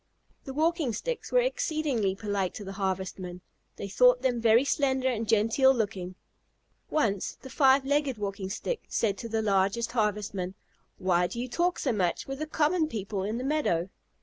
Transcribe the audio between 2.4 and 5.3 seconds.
to the Harvestmen. They thought them very slender and